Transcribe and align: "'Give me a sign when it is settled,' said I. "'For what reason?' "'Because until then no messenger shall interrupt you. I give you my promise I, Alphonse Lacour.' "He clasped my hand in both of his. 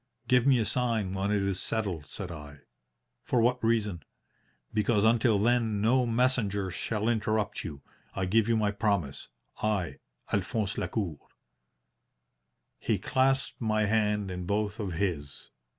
"'Give 0.27 0.47
me 0.47 0.57
a 0.57 0.65
sign 0.65 1.13
when 1.13 1.29
it 1.31 1.43
is 1.43 1.59
settled,' 1.61 2.07
said 2.09 2.31
I. 2.31 2.61
"'For 3.23 3.39
what 3.39 3.63
reason?' 3.63 4.01
"'Because 4.73 5.03
until 5.03 5.37
then 5.37 5.79
no 5.79 6.07
messenger 6.07 6.71
shall 6.71 7.07
interrupt 7.07 7.63
you. 7.63 7.83
I 8.15 8.25
give 8.25 8.49
you 8.49 8.57
my 8.57 8.71
promise 8.71 9.27
I, 9.61 9.99
Alphonse 10.33 10.79
Lacour.' 10.79 11.19
"He 12.79 12.97
clasped 12.97 13.61
my 13.61 13.85
hand 13.85 14.31
in 14.31 14.47
both 14.47 14.79
of 14.79 14.93
his. 14.93 15.51